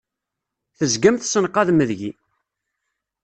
Tezgam 0.77 1.15
tessenqadem 1.17 1.79
deg-i! 1.89 2.11